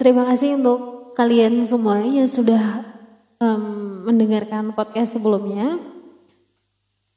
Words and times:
Terima 0.00 0.24
kasih 0.24 0.56
untuk 0.56 1.12
kalian 1.12 1.68
semua 1.68 2.00
yang 2.00 2.24
sudah 2.24 2.84
um, 3.38 4.08
mendengarkan 4.08 4.72
podcast 4.72 5.18
sebelumnya. 5.18 5.78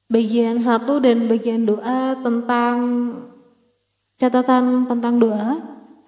Bagian 0.06 0.62
satu 0.62 1.02
dan 1.02 1.26
bagian 1.26 1.66
doa 1.66 2.20
tentang 2.22 2.78
catatan 4.22 4.86
tentang 4.86 5.16
doa. 5.18 5.52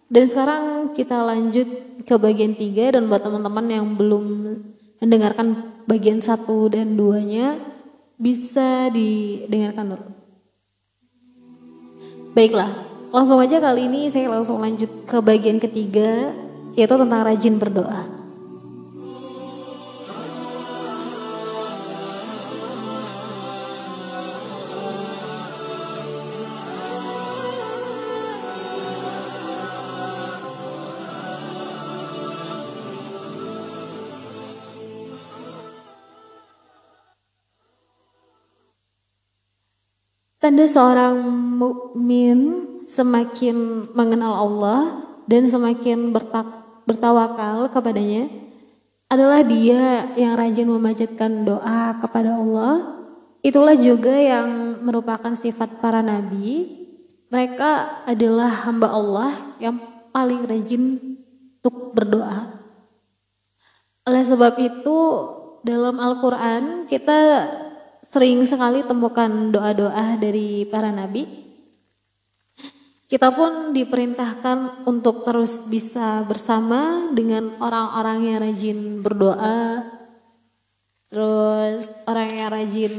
Dan 0.07 0.23
sekarang 0.23 0.63
kita 0.95 1.19
lanjut 1.19 1.67
ke 2.07 2.15
bagian 2.15 2.55
tiga 2.55 2.95
dan 2.95 3.11
buat 3.11 3.19
teman-teman 3.19 3.67
yang 3.67 3.87
belum 3.99 4.23
mendengarkan 5.03 5.75
bagian 5.83 6.23
satu 6.23 6.71
dan 6.71 6.95
duanya 6.95 7.59
bisa 8.15 8.87
didengarkan 8.95 9.95
dulu. 9.95 10.07
Baiklah, 12.31 12.69
langsung 13.11 13.41
aja 13.41 13.59
kali 13.59 13.91
ini 13.91 14.07
saya 14.07 14.31
langsung 14.31 14.61
lanjut 14.63 15.09
ke 15.09 15.17
bagian 15.19 15.59
ketiga 15.59 16.31
yaitu 16.77 16.93
tentang 16.93 17.25
rajin 17.25 17.57
berdoa. 17.57 18.17
Tanda 40.37 40.63
seorang 40.63 41.27
mukmin 41.59 42.39
semakin 42.87 43.89
mengenal 43.91 44.47
Allah 44.47 44.81
dan 45.27 45.43
semakin 45.43 46.15
bertak 46.15 46.56
bertawakal 46.87 47.67
kepadanya 47.69 48.31
adalah 49.11 49.43
dia 49.43 50.15
yang 50.15 50.39
rajin 50.39 50.67
memanjatkan 50.71 51.43
doa 51.43 51.99
kepada 51.99 52.39
Allah. 52.39 53.03
Itulah 53.43 53.75
juga 53.75 54.11
yang 54.11 54.79
merupakan 54.83 55.35
sifat 55.35 55.83
para 55.83 55.99
nabi. 55.99 56.75
Mereka 57.27 58.03
adalah 58.07 58.67
hamba 58.67 58.87
Allah 58.87 59.31
yang 59.59 59.75
paling 60.15 60.47
rajin 60.47 60.95
untuk 61.59 61.91
berdoa. 61.91 62.63
Oleh 64.07 64.23
sebab 64.23 64.55
itu, 64.55 64.97
dalam 65.67 65.99
Al-Quran 65.99 66.87
kita 66.87 67.19
sering 68.07 68.47
sekali 68.47 68.87
temukan 68.87 69.51
doa-doa 69.51 70.15
dari 70.15 70.63
para 70.71 70.95
nabi 70.95 71.46
kita 73.07 73.31
pun 73.31 73.71
diperintahkan 73.71 74.83
untuk 74.83 75.23
terus 75.23 75.63
bisa 75.71 76.27
bersama 76.27 77.07
dengan 77.15 77.55
orang-orang 77.63 78.17
yang 78.27 78.37
rajin 78.43 78.79
berdoa, 78.99 79.87
terus 81.07 81.87
orang 82.03 82.27
yang 82.35 82.51
rajin 82.51 82.93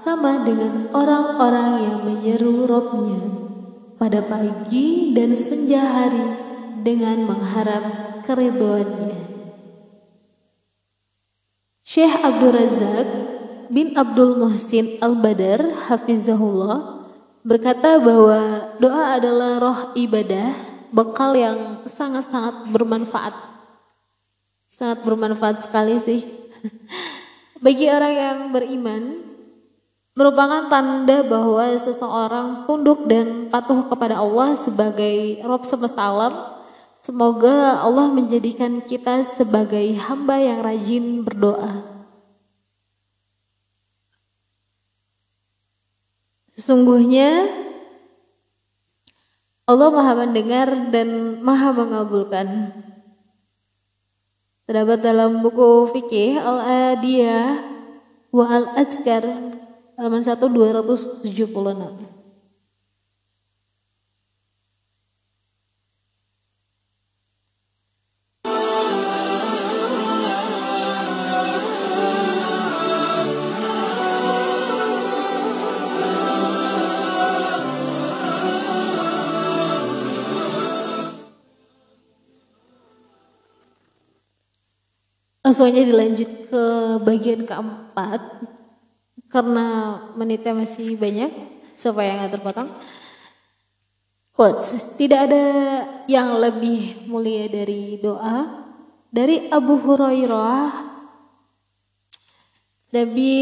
sama 0.01 0.41
dengan 0.41 0.89
orang-orang 0.89 1.85
yang 1.85 1.99
menyeru 2.01 2.65
Robnya 2.65 3.21
pada 4.01 4.25
pagi 4.25 5.13
dan 5.13 5.37
senja 5.37 5.85
hari 5.85 6.33
dengan 6.81 7.29
mengharap 7.29 8.25
keriduannya. 8.25 9.21
Syekh 11.85 12.25
Abdul 12.25 12.57
Razak 12.57 13.31
bin 13.71 13.95
Abdul 13.95 14.35
Muhsin 14.35 14.99
Al-Badar 14.99 15.63
hafizahullah 15.87 17.07
berkata 17.41 18.03
bahwa 18.03 18.69
doa 18.83 19.15
adalah 19.15 19.51
roh 19.63 19.79
ibadah, 19.95 20.51
bekal 20.91 21.31
yang 21.33 21.81
sangat-sangat 21.87 22.67
bermanfaat. 22.67 23.31
Sangat 24.67 25.07
bermanfaat 25.07 25.63
sekali 25.63 25.95
sih. 26.03 26.21
Bagi 27.63 27.87
orang 27.87 28.13
yang 28.13 28.39
beriman, 28.51 29.03
merupakan 30.19 30.67
tanda 30.67 31.23
bahwa 31.23 31.63
seseorang 31.79 32.67
tunduk 32.67 33.07
dan 33.07 33.47
patuh 33.47 33.87
kepada 33.87 34.19
Allah 34.19 34.53
sebagai 34.59 35.39
Rob 35.47 35.63
semesta 35.63 36.11
alam. 36.11 36.33
Semoga 37.01 37.81
Allah 37.81 38.13
menjadikan 38.13 38.83
kita 38.85 39.25
sebagai 39.25 39.97
hamba 40.05 40.37
yang 40.37 40.61
rajin 40.61 41.25
berdoa. 41.25 41.90
Sesungguhnya 46.61 47.49
Allah 49.65 49.89
maha 49.89 50.13
mendengar 50.13 50.69
dan 50.93 51.41
maha 51.41 51.73
mengabulkan. 51.73 52.69
Terdapat 54.69 55.01
dalam 55.01 55.41
buku 55.41 55.89
fikih 55.89 56.37
Al-Adiyah 56.37 57.65
wa 58.29 58.45
Al-Azkar 58.45 59.25
halaman 59.97 60.21
1 60.21 60.37
276. 60.37 62.10
Langsung 85.51 85.67
aja 85.67 85.83
dilanjut 85.83 86.47
ke 86.47 86.63
bagian 87.03 87.43
keempat 87.43 88.23
karena 89.27 89.99
menitnya 90.15 90.55
masih 90.55 90.95
banyak 90.95 91.27
supaya 91.75 92.15
nggak 92.15 92.39
terpotong. 92.39 92.71
Quotes, 94.31 94.95
tidak 94.95 95.27
ada 95.27 95.43
yang 96.07 96.39
lebih 96.39 97.03
mulia 97.03 97.51
dari 97.51 97.99
doa. 97.99 98.63
Dari 99.11 99.51
Abu 99.51 99.75
Hurairah, 99.75 100.71
Nabi 102.95 103.35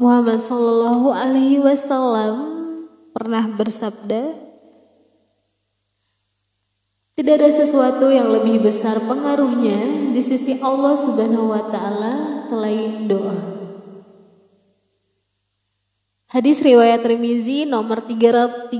Muhammad 0.00 0.40
Shallallahu 0.40 1.12
Alaihi 1.12 1.60
Wasallam 1.60 2.36
pernah 3.12 3.44
bersabda, 3.44 4.51
tidak 7.12 7.44
ada 7.44 7.52
sesuatu 7.52 8.08
yang 8.08 8.32
lebih 8.32 8.64
besar 8.64 8.96
pengaruhnya 9.04 10.08
di 10.16 10.22
sisi 10.24 10.56
Allah 10.64 10.96
Subhanahu 10.96 11.52
wa 11.52 11.68
taala 11.68 12.48
selain 12.48 13.04
doa. 13.04 13.36
Hadis 16.32 16.64
riwayat 16.64 17.04
Tirmizi 17.04 17.68
nomor 17.68 18.00
3370, 18.08 18.72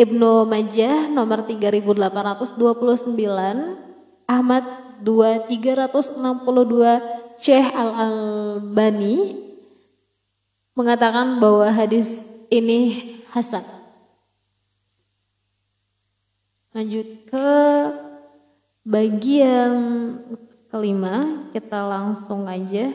Ibnu 0.00 0.32
Majah 0.48 1.12
nomor 1.12 1.44
3829, 1.44 2.56
Ahmad 4.24 4.64
2362, 5.04 7.44
Syekh 7.44 7.68
Al-Albani 7.76 9.36
mengatakan 10.72 11.36
bahwa 11.36 11.68
hadis 11.68 12.24
ini 12.48 12.96
hasan. 13.28 13.77
Lanjut 16.78 17.26
ke 17.26 17.50
bagian 18.86 19.74
kelima 20.70 21.50
kita 21.50 21.82
langsung 21.82 22.46
aja. 22.46 22.94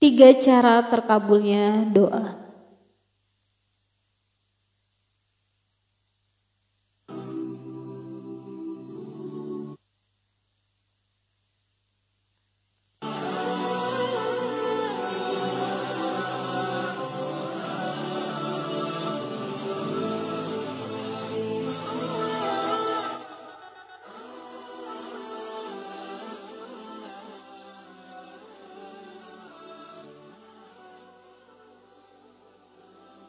Tiga 0.00 0.32
cara 0.40 0.80
terkabulnya 0.88 1.92
doa 1.92 2.43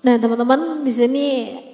Nah 0.05 0.21
teman-teman 0.21 0.85
di 0.85 0.93
sini 0.93 1.25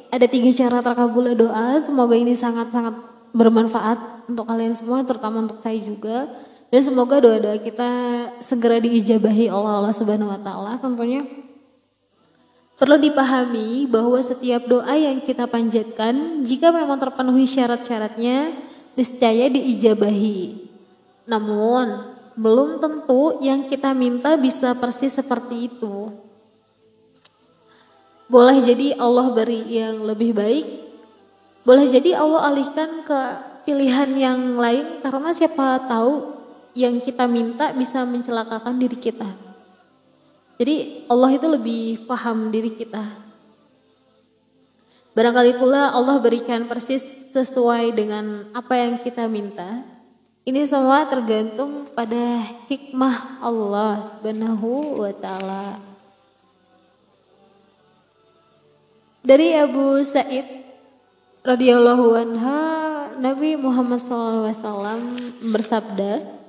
ada 0.07 0.24
tiga 0.24 0.56
cara 0.56 0.80
terkabulnya 0.80 1.36
doa. 1.36 1.75
Semoga 1.83 2.16
ini 2.16 2.31
sangat-sangat 2.31 2.95
bermanfaat 3.36 4.31
untuk 4.31 4.48
kalian 4.48 4.72
semua, 4.72 5.04
terutama 5.04 5.44
untuk 5.44 5.60
saya 5.60 5.75
juga. 5.83 6.31
Dan 6.72 6.80
semoga 6.80 7.19
doa-doa 7.19 7.60
kita 7.60 7.92
segera 8.39 8.80
diijabahi 8.80 9.51
Allah 9.51 9.83
Allah 9.83 9.92
Subhanahu 9.92 10.31
Wa 10.31 10.39
Taala. 10.39 10.80
Tentunya 10.80 11.28
perlu 12.80 12.95
dipahami 13.04 13.92
bahwa 13.92 14.16
setiap 14.24 14.63
doa 14.63 14.95
yang 14.95 15.19
kita 15.19 15.51
panjatkan, 15.51 16.48
jika 16.48 16.72
memang 16.72 17.04
terpenuhi 17.04 17.44
syarat-syaratnya, 17.44 18.56
niscaya 18.95 19.51
diijabahi. 19.51 20.72
Namun 21.27 22.16
belum 22.39 22.80
tentu 22.80 23.44
yang 23.44 23.68
kita 23.68 23.92
minta 23.92 24.39
bisa 24.39 24.72
persis 24.80 25.12
seperti 25.12 25.68
itu. 25.68 26.21
Boleh 28.31 28.63
jadi 28.63 28.95
Allah 28.95 29.36
beri 29.36 29.68
yang 29.68 30.07
lebih 30.07 30.31
baik, 30.31 30.63
boleh 31.68 31.83
jadi 31.92 32.16
Allah 32.16 32.48
alihkan 32.48 33.04
ke 33.04 33.19
pilihan 33.68 34.07
yang 34.16 34.56
lain 34.56 35.04
karena 35.04 35.36
siapa 35.36 35.83
tahu 35.92 36.39
yang 36.72 37.04
kita 37.04 37.28
minta 37.28 37.75
bisa 37.75 38.07
mencelakakan 38.07 38.80
diri 38.80 38.95
kita. 38.95 39.28
Jadi 40.56 41.04
Allah 41.12 41.36
itu 41.36 41.48
lebih 41.51 41.83
paham 42.07 42.48
diri 42.48 42.72
kita. 42.72 43.04
Barangkali 45.12 45.60
pula 45.60 45.92
Allah 45.92 46.16
berikan 46.24 46.72
persis 46.72 47.04
sesuai 47.36 47.92
dengan 47.92 48.48
apa 48.56 48.80
yang 48.80 48.95
kita 49.04 49.27
minta. 49.27 49.84
Ini 50.48 50.63
semua 50.63 51.04
tergantung 51.12 51.92
pada 51.92 52.48
hikmah 52.72 53.44
Allah 53.44 54.07
Subhanahu 54.07 55.04
wa 55.04 55.12
taala. 55.19 55.91
Dari 59.22 59.54
Abu 59.54 60.02
Sa'id 60.02 60.66
radhiyallahu 61.46 62.18
anha 62.18 62.62
Nabi 63.22 63.54
Muhammad 63.54 64.02
SAW 64.02 64.98
bersabda 65.46 66.42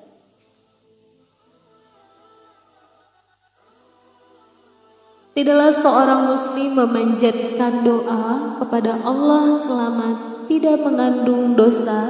Tidaklah 5.37 5.73
seorang 5.73 6.23
muslim 6.33 6.77
memanjatkan 6.77 7.85
doa 7.85 8.57
kepada 8.61 9.01
Allah 9.05 9.61
selama 9.65 10.09
tidak 10.49 10.81
mengandung 10.81 11.53
dosa 11.53 12.09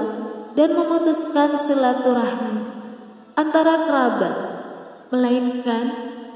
dan 0.55 0.75
memutuskan 0.75 1.59
silaturahmi 1.59 2.67
antara 3.35 3.87
kerabat, 3.87 4.35
melainkan 5.11 5.85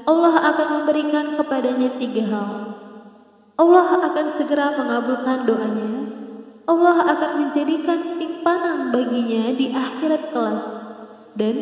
Allah 0.07 0.35
akan 0.51 0.67
memberikan 0.79 1.35
kepadanya 1.35 1.95
tiga 1.99 2.23
hal. 2.27 2.66
Allah 3.57 4.05
akan 4.05 4.27
segera 4.29 4.77
mengabulkan 4.77 5.49
doanya. 5.49 5.91
Allah 6.69 6.97
akan 7.09 7.31
menjadikan 7.41 8.05
simpanan 8.13 8.93
baginya 8.93 9.49
di 9.57 9.73
akhirat 9.73 10.29
kelak. 10.29 10.61
Dan 11.33 11.55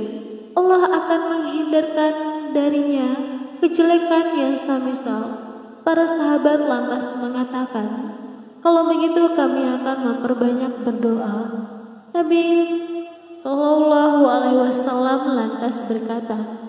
Allah 0.60 0.92
akan 0.92 1.22
menghindarkan 1.32 2.14
darinya 2.52 3.10
kejelekan 3.64 4.36
yang 4.36 4.56
semisal. 4.60 5.24
Para 5.88 6.04
sahabat 6.04 6.68
lantas 6.68 7.16
mengatakan, 7.16 8.18
kalau 8.60 8.90
begitu 8.92 9.32
kami 9.38 9.64
akan 9.64 9.98
memperbanyak 10.04 10.82
berdoa. 10.82 11.40
Nabi 12.12 12.46
Shallallahu 13.46 14.24
Alaihi 14.26 14.60
Wasallam 14.68 15.22
lantas 15.38 15.78
berkata, 15.86 16.66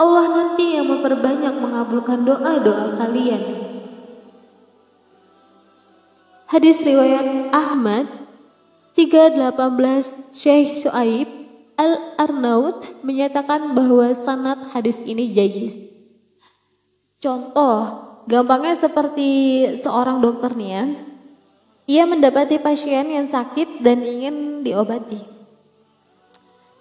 Allah 0.00 0.26
nanti 0.26 0.74
yang 0.80 0.88
memperbanyak 0.90 1.54
mengabulkan 1.60 2.24
doa-doa 2.24 2.96
kalian. 2.98 3.64
Hadis 6.54 6.86
riwayat 6.86 7.50
Ahmad 7.50 8.06
318 8.94 10.30
Syekh 10.30 10.86
Suaib 10.86 11.26
Al-Arnaud 11.74 12.78
menyatakan 13.02 13.74
bahwa 13.74 14.14
sanad 14.14 14.70
hadis 14.70 15.02
ini 15.02 15.34
jayis. 15.34 15.74
Contoh, 17.18 18.06
gampangnya 18.30 18.78
seperti 18.78 19.66
seorang 19.82 20.22
dokter 20.22 20.54
nih 20.54 20.70
ya. 20.70 20.84
Ia 21.90 22.04
mendapati 22.06 22.62
pasien 22.62 23.10
yang 23.10 23.26
sakit 23.26 23.82
dan 23.82 24.06
ingin 24.06 24.62
diobati. 24.62 25.26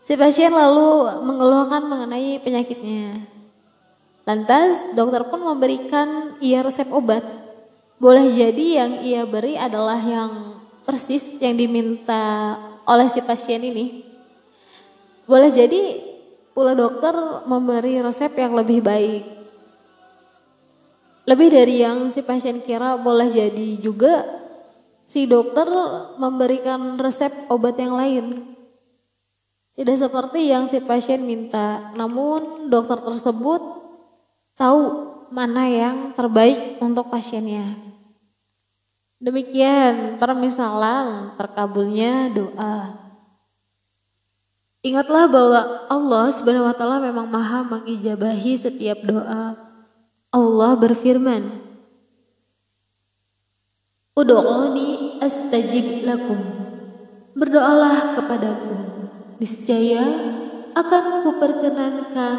Si 0.06 0.14
pasien 0.14 0.54
lalu 0.54 1.18
mengeluhkan 1.26 1.82
mengenai 1.90 2.38
penyakitnya. 2.46 3.26
Lantas 4.22 4.94
dokter 4.94 5.26
pun 5.34 5.42
memberikan 5.42 6.38
ia 6.46 6.62
resep 6.62 6.94
obat 6.94 7.43
boleh 8.04 8.36
jadi 8.36 8.84
yang 8.84 8.92
ia 9.00 9.24
beri 9.24 9.56
adalah 9.56 9.96
yang 9.96 10.60
persis 10.84 11.40
yang 11.40 11.56
diminta 11.56 12.60
oleh 12.84 13.08
si 13.08 13.24
pasien 13.24 13.64
ini. 13.64 14.04
Boleh 15.24 15.48
jadi 15.56 16.04
pula 16.52 16.76
dokter 16.76 17.16
memberi 17.48 18.04
resep 18.04 18.36
yang 18.36 18.60
lebih 18.60 18.84
baik. 18.84 19.24
Lebih 21.24 21.48
dari 21.48 21.80
yang 21.80 22.12
si 22.12 22.20
pasien 22.20 22.60
kira 22.60 23.00
boleh 23.00 23.32
jadi 23.32 23.80
juga 23.80 24.28
si 25.08 25.24
dokter 25.24 25.64
memberikan 26.20 27.00
resep 27.00 27.32
obat 27.48 27.80
yang 27.80 27.96
lain. 27.96 28.26
Tidak 29.80 29.96
seperti 29.96 30.52
yang 30.52 30.68
si 30.68 30.84
pasien 30.84 31.24
minta, 31.24 31.96
namun 31.96 32.68
dokter 32.68 33.00
tersebut 33.00 33.64
tahu 34.60 34.82
mana 35.32 35.72
yang 35.72 36.12
terbaik 36.14 36.84
untuk 36.84 37.08
pasiennya. 37.08 37.93
Demikian 39.24 40.20
permisalan 40.20 41.32
terkabulnya 41.40 42.28
doa. 42.28 42.92
Ingatlah 44.84 45.32
bahwa 45.32 45.62
Allah 45.88 46.26
Subhanahu 46.36 46.68
wa 46.68 46.76
taala 46.76 47.00
memang 47.00 47.32
Maha 47.32 47.64
mengijabahi 47.64 48.60
setiap 48.60 49.00
doa. 49.08 49.56
Allah 50.28 50.72
berfirman, 50.76 51.40
"Ud'uni 54.12 55.24
astajib 55.24 56.04
lakum." 56.04 56.44
Berdoalah 57.32 58.20
kepadaku, 58.20 58.76
niscaya 59.40 60.04
akan 60.76 61.04
kuperkenankan 61.24 62.38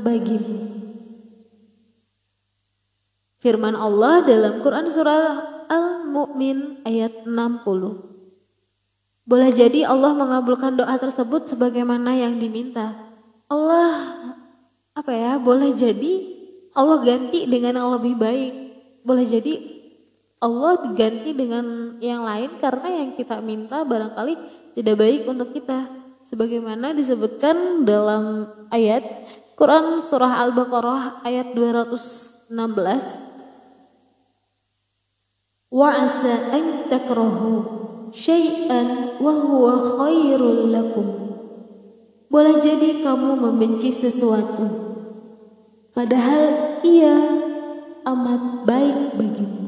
bagimu. 0.00 0.72
Firman 3.44 3.76
Allah 3.76 4.24
dalam 4.24 4.64
Quran 4.64 4.88
surah 4.88 5.53
Al-Mu'min 6.14 6.86
ayat 6.86 7.26
60. 7.26 7.66
Boleh 9.26 9.50
jadi 9.50 9.82
Allah 9.82 10.14
mengabulkan 10.14 10.78
doa 10.78 10.94
tersebut 10.94 11.50
sebagaimana 11.50 12.14
yang 12.14 12.38
diminta. 12.38 12.94
Allah 13.50 14.14
apa 14.94 15.10
ya? 15.10 15.42
Boleh 15.42 15.74
jadi 15.74 16.22
Allah 16.70 17.02
ganti 17.02 17.50
dengan 17.50 17.82
yang 17.82 17.90
lebih 17.98 18.14
baik. 18.14 18.54
Boleh 19.02 19.26
jadi 19.26 19.58
Allah 20.38 20.86
diganti 20.86 21.34
dengan 21.34 21.98
yang 21.98 22.22
lain 22.22 22.62
karena 22.62 22.94
yang 22.94 23.18
kita 23.18 23.42
minta 23.42 23.82
barangkali 23.82 24.38
tidak 24.78 24.94
baik 24.94 25.26
untuk 25.26 25.50
kita. 25.50 25.90
Sebagaimana 26.30 26.94
disebutkan 26.94 27.82
dalam 27.82 28.54
ayat 28.70 29.02
Quran 29.58 29.98
surah 29.98 30.46
Al-Baqarah 30.46 31.26
ayat 31.26 31.58
216 31.58 33.33
an 35.74 36.86
takrahu 36.86 37.52
syai'an 38.14 39.18
wa 39.18 39.32
huwa 39.42 39.72
khairul 39.98 40.70
lakum 40.70 41.08
boleh 42.30 42.62
jadi 42.62 43.02
kamu 43.02 43.42
membenci 43.42 43.90
sesuatu 43.90 44.70
padahal 45.90 46.78
ia 46.86 47.16
amat 48.04 48.68
baik 48.68 49.18
bagimu. 49.18 49.64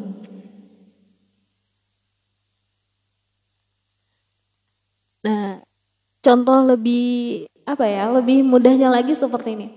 Contoh 6.27 6.59
lebih 6.67 7.47
apa 7.63 7.87
ya 7.87 8.11
lebih 8.11 8.43
mudahnya 8.43 8.91
lagi 8.91 9.15
seperti 9.15 9.55
ini. 9.55 9.69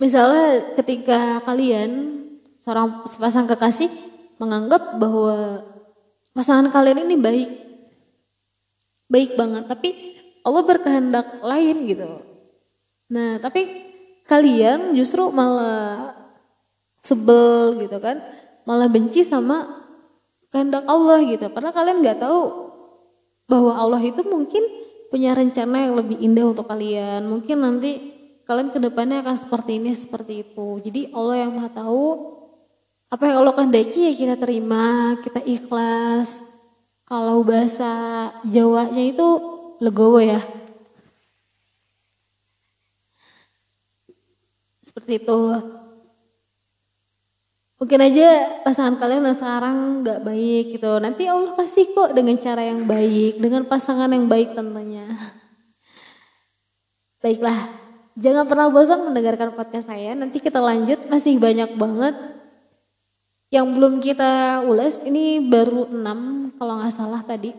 Misalnya 0.00 0.76
ketika 0.80 1.44
kalian 1.44 2.19
seorang 2.60 3.08
sepasang 3.08 3.48
kekasih 3.48 3.88
menganggap 4.36 4.96
bahwa 5.00 5.64
pasangan 6.36 6.68
kalian 6.72 7.08
ini 7.08 7.16
baik. 7.16 7.50
Baik 9.10 9.34
banget 9.34 9.66
tapi 9.66 10.16
Allah 10.46 10.62
berkehendak 10.64 11.42
lain 11.42 11.76
gitu. 11.88 12.08
Nah 13.10 13.42
tapi 13.42 13.90
kalian 14.24 14.94
justru 14.94 15.28
malah 15.34 16.14
sebel 17.02 17.80
gitu 17.82 17.98
kan. 17.98 18.22
Malah 18.68 18.86
benci 18.86 19.26
sama 19.26 19.88
kehendak 20.52 20.86
Allah 20.86 21.20
gitu. 21.26 21.50
Padahal 21.50 21.74
kalian 21.74 21.98
nggak 22.04 22.20
tahu 22.22 22.70
bahwa 23.50 23.74
Allah 23.74 23.98
itu 24.04 24.22
mungkin 24.22 24.62
punya 25.10 25.34
rencana 25.34 25.90
yang 25.90 25.98
lebih 25.98 26.22
indah 26.22 26.46
untuk 26.54 26.70
kalian. 26.70 27.26
Mungkin 27.26 27.58
nanti 27.58 28.14
kalian 28.46 28.70
ke 28.70 28.78
depannya 28.78 29.26
akan 29.26 29.36
seperti 29.36 29.82
ini 29.82 29.90
seperti 29.90 30.46
itu. 30.46 30.78
Jadi 30.86 31.10
Allah 31.10 31.36
yang 31.46 31.58
maha 31.58 31.70
tahu 31.74 32.38
apa 33.10 33.26
yang 33.26 33.42
Allah 33.42 33.58
kehendaki 33.58 34.06
ya 34.06 34.12
kita 34.14 34.34
terima 34.38 35.18
kita 35.26 35.42
ikhlas 35.42 36.50
kalau 37.10 37.42
bahasa 37.42 37.90
Jawanya 38.46 39.02
itu 39.02 39.26
legowo 39.82 40.22
ya. 40.22 40.38
Seperti 44.86 45.18
itu. 45.18 45.40
Mungkin 47.82 47.98
aja 47.98 48.62
pasangan 48.62 48.94
kalian 49.00 49.26
yang 49.26 49.34
sekarang 49.34 50.06
nggak 50.06 50.22
baik 50.22 50.64
gitu. 50.78 51.02
Nanti 51.02 51.26
Allah 51.26 51.58
kasih 51.58 51.90
kok 51.96 52.14
dengan 52.14 52.38
cara 52.38 52.62
yang 52.62 52.86
baik, 52.86 53.42
dengan 53.42 53.66
pasangan 53.66 54.12
yang 54.12 54.30
baik 54.30 54.54
tentunya. 54.54 55.08
Baiklah, 57.24 57.74
jangan 58.14 58.46
pernah 58.46 58.70
bosan 58.70 59.02
mendengarkan 59.02 59.58
podcast 59.58 59.90
saya. 59.90 60.14
Nanti 60.14 60.38
kita 60.38 60.60
lanjut, 60.60 61.08
masih 61.08 61.40
banyak 61.40 61.74
banget 61.74 62.14
yang 63.50 63.66
belum 63.74 63.98
kita 63.98 64.64
ulas. 64.64 65.02
Ini 65.02 65.42
baru 65.50 65.90
6 65.90 66.54
kalau 66.56 66.78
nggak 66.78 66.94
salah 66.94 67.22
tadi. 67.26 67.50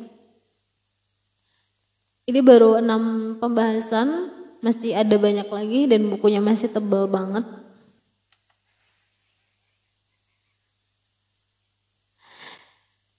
Ini 2.31 2.39
baru 2.39 2.79
enam 2.79 3.36
pembahasan, 3.43 4.31
masih 4.63 4.95
ada 4.95 5.19
banyak 5.19 5.51
lagi 5.51 5.89
dan 5.91 6.07
bukunya 6.07 6.39
masih 6.39 6.71
tebal 6.71 7.03
banget. 7.10 7.43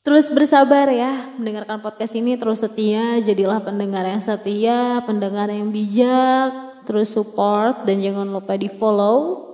Terus 0.03 0.33
bersabar 0.33 0.89
ya, 0.89 1.29
mendengarkan 1.37 1.79
podcast 1.85 2.17
ini 2.17 2.41
terus 2.41 2.65
setia, 2.65 3.21
jadilah 3.21 3.61
pendengar 3.61 4.03
yang 4.03 4.19
setia, 4.19 5.05
pendengar 5.05 5.47
yang 5.53 5.69
bijak, 5.69 6.81
terus 6.89 7.13
support 7.13 7.85
dan 7.85 8.01
jangan 8.01 8.27
lupa 8.33 8.57
di 8.57 8.67
follow. 8.67 9.52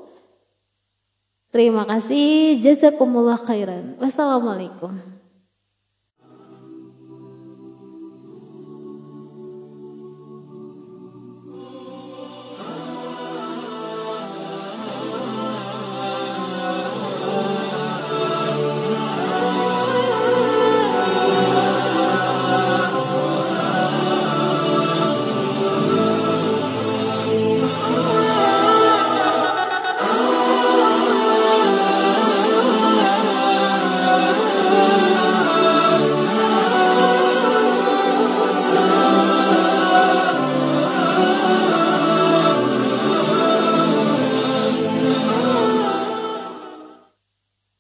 Terima 1.48 1.88
kasih, 1.88 2.60
jazakumullah 2.60 3.40
khairan. 3.40 3.96
Wassalamualaikum. 3.96 5.17